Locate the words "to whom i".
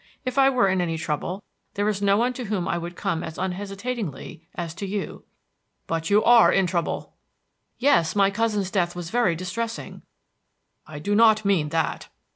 2.33-2.75